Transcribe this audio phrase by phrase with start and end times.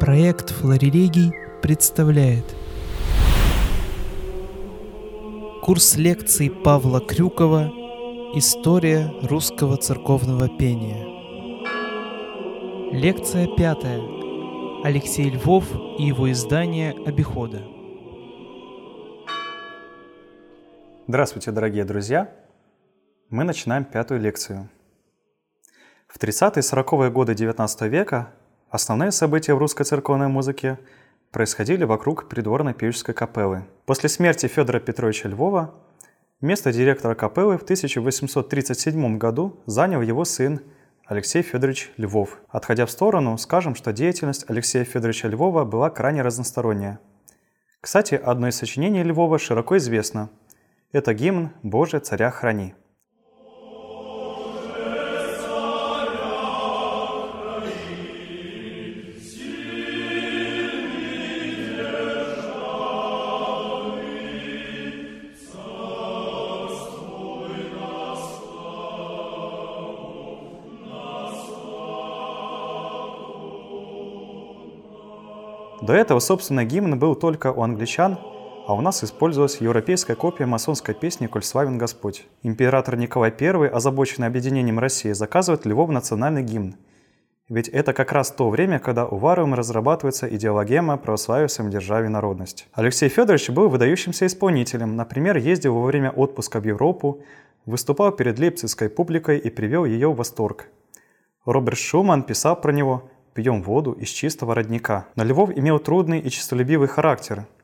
[0.00, 1.30] Проект «Флорелигий»
[1.60, 2.46] представляет
[5.62, 7.70] Курс лекций Павла Крюкова
[8.34, 11.04] «История русского церковного пения»
[12.92, 14.00] Лекция пятая
[14.84, 15.66] Алексей Львов
[15.98, 17.60] и его издание «Обихода»
[21.08, 22.34] Здравствуйте, дорогие друзья!
[23.28, 24.70] Мы начинаем пятую лекцию.
[26.08, 28.32] В 30-е и 40-е годы XIX века
[28.70, 30.78] основные события в русской церковной музыке
[31.30, 33.64] происходили вокруг придворной певческой капеллы.
[33.86, 35.74] После смерти Федора Петровича Львова
[36.40, 40.60] место директора капеллы в 1837 году занял его сын
[41.06, 42.38] Алексей Федорович Львов.
[42.48, 47.00] Отходя в сторону, скажем, что деятельность Алексея Федоровича Львова была крайне разносторонняя.
[47.80, 50.30] Кстати, одно из сочинений Львова широко известно–
[50.92, 52.74] это гимн «Боже, царя храни».
[75.82, 78.18] До этого, собственно, гимн был только у англичан
[78.70, 82.24] а у нас использовалась европейская копия масонской песни «Коль славен Господь».
[82.44, 86.76] Император Николай I, озабоченный объединением России, заказывает Львов национальный гимн.
[87.48, 92.68] Ведь это как раз то время, когда у Вариума разрабатывается идеологема православия своем державе народность.
[92.72, 97.24] Алексей Федорович был выдающимся исполнителем, например, ездил во время отпуска в Европу,
[97.66, 100.68] выступал перед лейпцигской публикой и привел ее в восторг.
[101.44, 105.06] Роберт Шуман писал про него «Пьем воду из чистого родника».
[105.16, 107.46] Но Львов имел трудный и честолюбивый характер–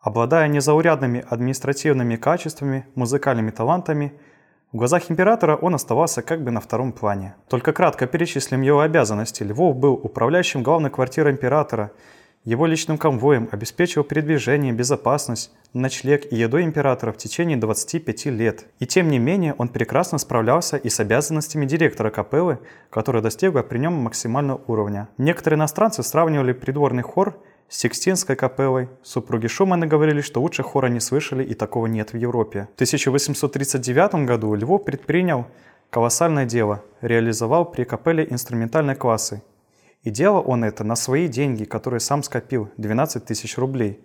[0.00, 4.14] Обладая незаурядными административными качествами, музыкальными талантами,
[4.72, 7.34] в глазах императора он оставался как бы на втором плане.
[7.48, 9.42] Только кратко перечислим его обязанности.
[9.42, 11.92] Львов был управляющим главной квартирой императора,
[12.44, 18.66] его личным конвоем, обеспечивал передвижение, безопасность, ночлег и еду императора в течение 25 лет.
[18.78, 22.58] И тем не менее он прекрасно справлялся и с обязанностями директора капеллы,
[22.88, 25.08] которая достигла при нем максимального уровня.
[25.18, 28.88] Некоторые иностранцы сравнивали придворный хор с Сикстинской капеллой.
[29.02, 32.68] Супруги Шуманы говорили, что лучше хора не слышали и такого нет в Европе.
[32.72, 35.46] В 1839 году Львов предпринял
[35.90, 39.42] колоссальное дело, реализовал при капелле инструментальные классы.
[40.02, 44.00] И делал он это на свои деньги, которые сам скопил, 12 тысяч рублей.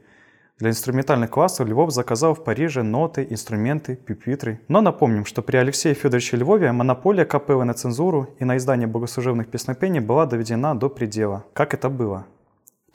[0.57, 4.61] Для инструментальных классов Львов заказал в Париже ноты, инструменты, пюпитры.
[4.67, 9.49] Но напомним, что при Алексее Федоровиче Львове монополия капеллы на цензуру и на издание богослужебных
[9.49, 11.45] песнопений была доведена до предела.
[11.53, 12.25] Как это было?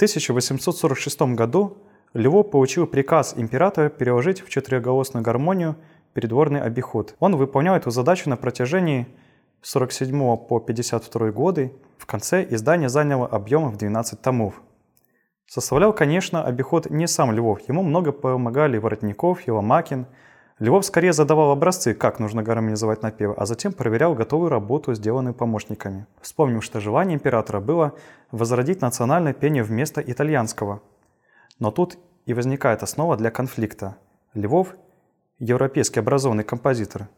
[0.00, 1.77] 1846 году
[2.15, 5.77] Львов получил приказ императора переложить в четырехголосную гармонию
[6.15, 7.15] придворный обиход.
[7.21, 9.06] Он выполнял эту задачу на протяжении
[9.61, 11.72] 47 по 52 годы.
[12.00, 14.55] В конце издание заняло объем в 12 томов.
[15.47, 17.61] Составлял, конечно, обиход не сам Львов.
[17.69, 20.06] Ему много помогали Воротников, Еломакин–
[20.61, 26.06] Львов скорее задавал образцы, как нужно гармонизовать напевы, а затем проверял готовую работу, сделанную помощниками.
[26.21, 27.94] Вспомним, что желание императора было
[28.31, 30.82] возродить национальное пение вместо итальянского.
[31.59, 31.97] Но тут
[32.27, 33.97] и возникает основа для конфликта.
[34.34, 34.75] Львов,
[35.38, 37.09] европейский образованный композитор,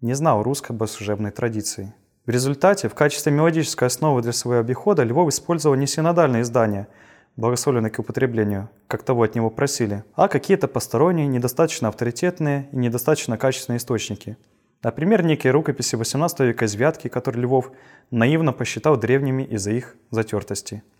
[0.00, 1.94] не знал русской богослужебной традиции.
[2.28, 6.86] В результате в качестве мелодической основы для своего обихода Львов использовал не синодальное издание–
[7.36, 13.38] благословленный к употреблению, как того от него просили, а какие-то посторонние, недостаточно авторитетные и недостаточно
[13.38, 14.36] качественные источники.
[14.82, 17.72] Например, некие рукописи XVIII века из Вятки, которые Львов
[18.10, 20.82] наивно посчитал древними из-за их затертости–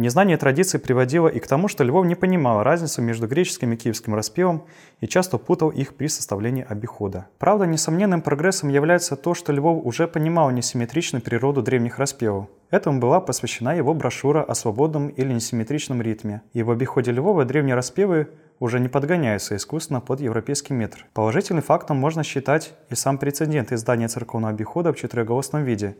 [0.00, 4.14] Незнание традиции приводило и к тому, что Львов не понимал разницу между греческим и киевским
[4.14, 4.64] распевом
[5.00, 7.26] и часто путал их при составлении обихода.
[7.36, 12.46] Правда, несомненным прогрессом является то, что Львов уже понимал несимметричную природу древних распевов.
[12.70, 16.40] Этому была посвящена его брошюра о свободном или несимметричном ритме.
[16.54, 18.28] И в обиходе Львова древние распевы
[18.58, 21.04] уже не подгоняются искусственно под европейский метр.
[21.12, 25.98] Положительным фактом можно считать и сам прецедент издания церковного обихода в четырехголосном виде,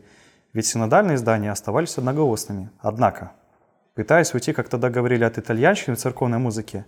[0.53, 2.71] ведь синодальные издания оставались одноголосными.
[2.79, 3.33] Однако,
[3.93, 6.85] Пытаясь уйти, как тогда говорили, от итальянщины в церковной музыке,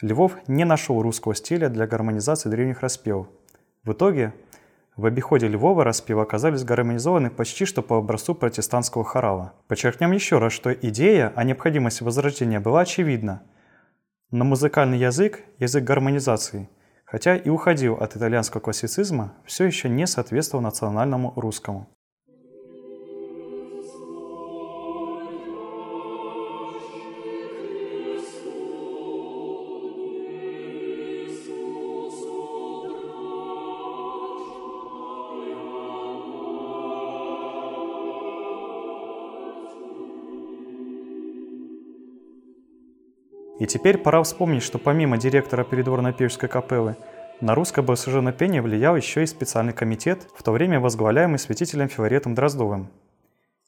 [0.00, 3.28] Львов не нашел русского стиля для гармонизации древних распевов.
[3.84, 4.34] В итоге
[4.96, 9.54] в обиходе Львова распевы оказались гармонизованы почти что по образцу протестантского хорала.
[9.68, 13.42] Подчеркнем еще раз, что идея о необходимости возрождения была очевидна,
[14.30, 16.68] но музыкальный язык, язык гармонизации,
[17.04, 21.88] хотя и уходил от итальянского классицизма, все еще не соответствовал национальному русскому.
[43.60, 46.96] И теперь пора вспомнить, что помимо директора придворной певческой капеллы,
[47.42, 52.34] на русское богослужебное пение влиял еще и специальный комитет, в то время возглавляемый святителем Филаретом
[52.34, 52.90] Дроздовым.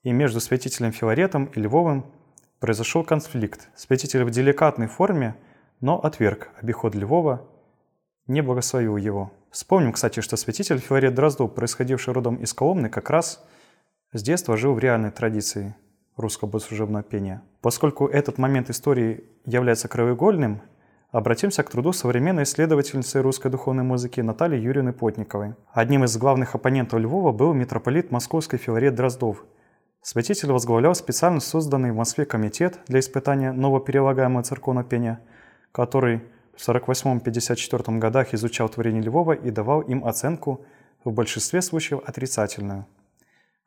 [0.03, 2.07] И между святителем Филаретом и Львовым
[2.59, 3.69] произошел конфликт.
[3.77, 5.37] Святитель в деликатной форме,
[5.83, 7.47] но отверг обиход Львова,
[8.27, 9.31] не благословил его.
[9.51, 13.45] Вспомним, кстати, что святитель Филарет Дроздов, происходивший родом из Коломны, как раз
[14.15, 15.75] с детства жил в реальной традиции
[16.23, 17.43] русского богослужебного пения.
[17.61, 20.63] Поскольку этот момент истории является краеугольным,
[21.11, 25.55] обратимся к труду современной исследовательницы русской духовной музыки Натальи Юрьевны Потниковой.
[25.73, 29.45] Одним из главных оппонентов Львова был митрополит Московской Филарет Дроздов.
[30.01, 35.21] Святитель возглавлял специально созданный в Москве комитет для испытания новоперелагаемого церковного пения,
[35.71, 36.23] который
[36.57, 40.65] в 48-54 годах изучал творение Львова и давал им оценку
[41.05, 42.87] в большинстве случаев отрицательную–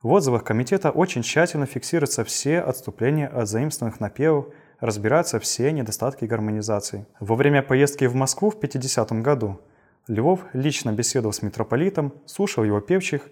[0.06, 4.46] в отзывах комитета очень тщательно фиксируются все отступления от заимствованных напевов,
[4.80, 7.07] разбираются все недостатки гармонизации.
[7.19, 9.60] Во время поездки в Москву в 50 году
[10.07, 13.24] Львов лично беседовал с митрополитом, слушал его певчих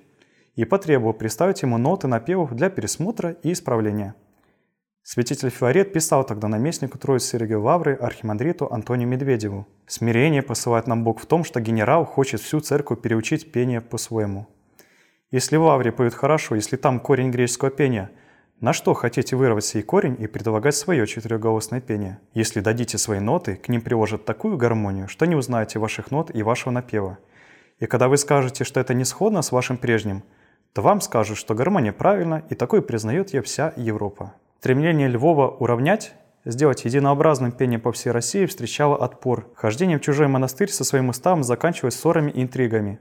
[0.56, 4.16] и потребовал представить ему ноты напевов для пересмотра и исправления.
[5.04, 9.68] Святитель Филарет писал тогда наместнику Троицы Сергию Лавры архимандриту Антонию Медведеву.
[9.86, 14.48] «Смирение посылает нам Бог в том, что генерал хочет всю церковь переучить пение по-своему.
[15.34, 18.12] Если в Авре поют хорошо, если там корень греческого пения,
[18.60, 22.20] на что хотите вырвать сей корень и предлагать свое четырехголосное пение?
[22.36, 26.44] Если дадите свои ноты, к ним приложат такую гармонию, что не узнаете ваших нот и
[26.44, 27.18] вашего напева.
[27.80, 30.22] И когда вы скажете, что это не сходно с вашим прежним,
[30.72, 34.36] то вам скажут, что гармония правильна, и такой признает ее вся Европа.
[34.60, 36.14] Стремление Львова уравнять
[36.46, 39.50] сделать единообразным пение по всей России встречало отпор.
[39.56, 43.00] Хождение в чужой монастырь со своим уставом заканчивалось ссорами и интригами.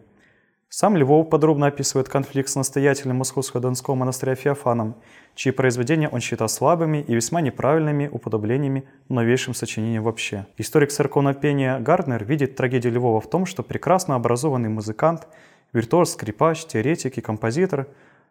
[0.75, 4.95] Сам Львов подробно описывает конфликт с настоятелем Московского Донского монастыря Феофаном,
[5.35, 10.47] чьи произведения он считал слабыми и весьма неправильными уподоблениями новейшим сочинениям вообще.
[10.57, 15.29] Историк церковного пения Гарднер видит трагедию Львова в том, что прекрасно образованный музыкант,
[15.75, 17.89] виртуоз, скрипач, теоретик и композитор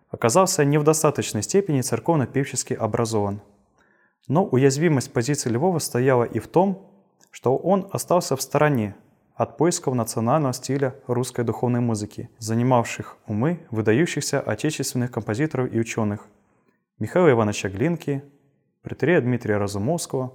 [0.10, 3.42] оказался не в достаточной степени церковно-певчески образован.
[4.28, 6.90] Но уязвимость позиции Львова стояла и в том,
[7.30, 8.96] что он остался в стороне
[9.42, 16.28] от поисков национального стиля русской духовной музыки, занимавших умы выдающихся отечественных композиторов и ученых
[17.00, 18.24] Михаила Ивановича Глинки,
[18.84, 20.34] Претерея Дмитрия Разумовского,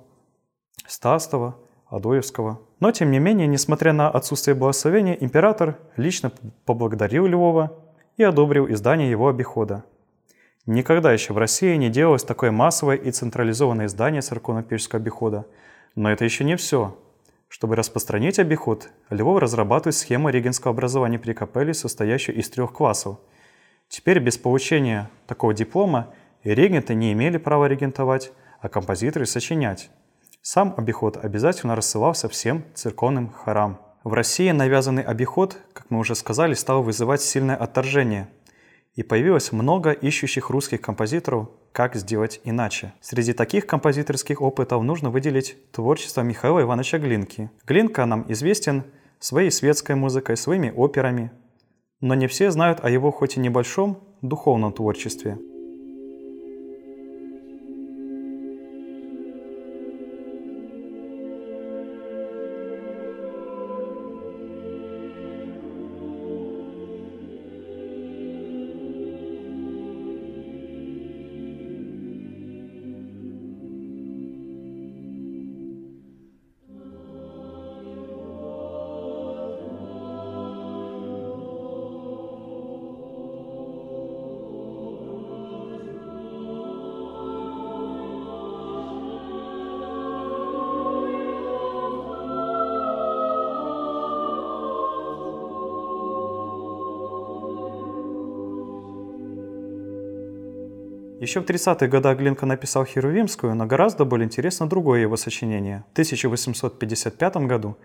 [0.89, 1.57] Стастова,
[1.87, 2.61] Адоевского.
[2.81, 6.33] Но, тем не менее, несмотря на отсутствие благословения, император лично
[6.65, 7.79] поблагодарил Львова
[8.17, 9.85] и одобрил издание его обихода.
[10.67, 15.47] Никогда еще в России не делалось такое массовое и централизованное издание церковно-певческого обихода.
[15.95, 16.99] Но это еще не все.
[17.57, 23.17] Чтобы распространить обиход, Львов разрабатывает схему регенского образования при капелле, состоящую из трех классов.
[23.89, 26.13] Теперь без получения такого диплома
[26.45, 28.31] регенты не имели права регентовать,
[28.61, 29.89] а композиторы сочинять.
[30.43, 33.81] Сам обиход обязательно рассылался всем церковным хорам.
[34.05, 38.29] В России навязанный обиход, как мы уже сказали, стал вызывать сильное отторжение–
[38.97, 42.95] и появилось много ищущих русских композиторов, как сделать иначе.
[43.03, 47.51] Среди таких композиторских опытов нужно выделить творчество Михаила Ивановича Глинки.
[47.67, 48.85] Глинка нам известен
[49.19, 51.33] своей светской музыкой, своими операми,
[52.01, 55.39] но не все знают о его хоть и небольшом духовном творчестве–
[101.27, 105.83] Еще в 30-х годах Глинка написал Херувимскую, но гораздо более интересно другое его сочинение.
[105.89, 107.77] В 1855 году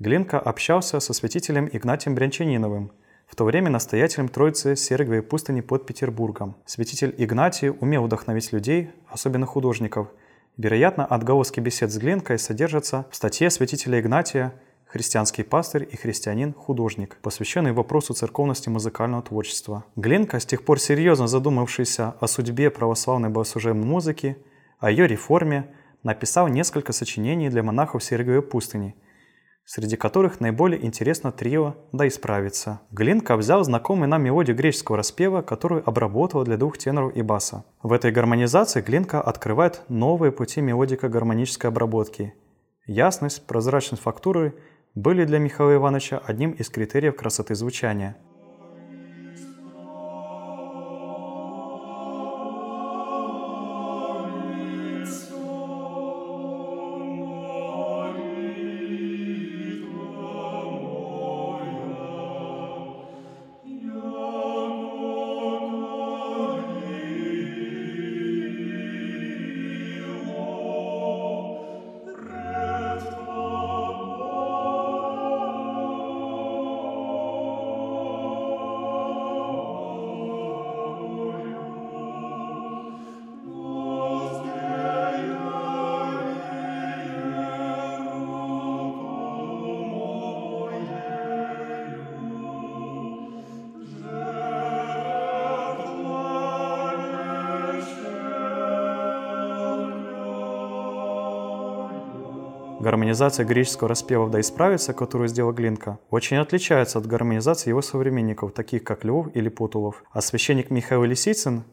[0.00, 2.90] Глинка общался со святителем Игнатием Брянчаниновым,
[3.28, 6.56] в то время настоятелем Троицы Сергиевой пустыни под Петербургом.
[6.66, 10.08] Святитель Игнатий умел вдохновить людей, особенно художников.
[10.56, 14.52] Вероятно, отголоски бесед с Глинкой содержатся в статье святителя Игнатия
[14.92, 19.84] христианский пастырь и христианин-художник, посвященный вопросу церковности музыкального творчества.
[19.94, 24.36] Глинка, с тех пор серьезно задумавшийся о судьбе православной богослужебной музыки,
[24.80, 28.96] о ее реформе, написал несколько сочинений для монахов Сергиевой пустыни,
[29.64, 32.80] среди которых наиболее интересно трио «Да исправиться».
[32.90, 37.64] Глинка взял знакомый нам мелодию греческого распева, которую обработал для двух теноров и баса.
[37.80, 42.34] В этой гармонизации Глинка открывает новые пути мелодико-гармонической обработки–
[42.90, 44.54] Ясность, прозрачность фактуры
[44.94, 48.16] были для Михаила Ивановича одним из критериев красоты звучания–
[102.80, 108.84] Гармонизация греческого распева «Да исправится», которую сделал Глинка, очень отличается от гармонизации его современников, таких
[108.84, 110.02] как Львов или Путулов.
[110.12, 111.64] А священник Михаил Лисицын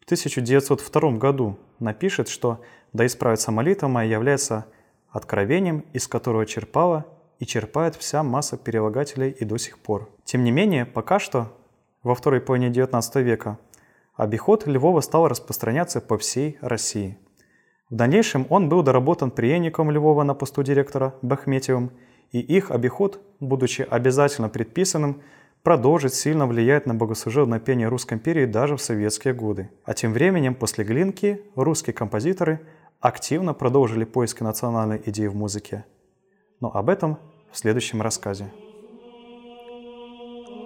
[0.00, 2.62] в 1902 году напишет, что
[2.94, 4.64] «Да исправится молитва моя» является
[5.10, 7.04] откровением, из которого черпала
[7.38, 10.08] и черпает вся масса перелагателей и до сих пор.
[10.24, 11.52] Тем не менее, пока что,
[12.02, 13.58] во второй половине XIX века,
[14.16, 17.18] обиход Львова стал распространяться по всей России–
[17.90, 21.90] в дальнейшем он был доработан преемником Львова на посту директора Бахметьевым,
[22.32, 25.20] и их обиход, будучи обязательно предписанным,
[25.62, 29.70] продолжит сильно влиять на богослужебное пение Русской империи даже в советские годы.
[29.84, 32.60] А тем временем, после Глинки, русские композиторы
[33.00, 35.84] активно продолжили поиски национальной идеи в музыке.
[36.60, 37.18] Но об этом
[37.52, 38.50] в следующем рассказе.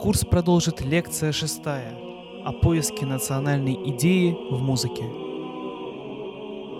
[0.00, 1.92] Курс продолжит лекция шестая
[2.44, 5.27] о поиске национальной идеи в музыке.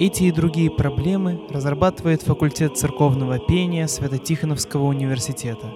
[0.00, 5.74] Эти и другие проблемы разрабатывает факультет церковного пения Свято-Тихоновского университета.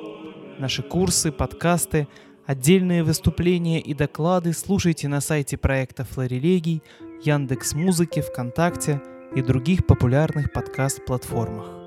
[0.61, 2.07] Наши курсы, подкасты,
[2.47, 6.85] отдельные выступления и доклады слушайте на сайте проекта Флорелегий,
[7.25, 9.03] Яндекс Музыки, ВКонтакте
[9.35, 11.82] и других популярных подкаст-платформах.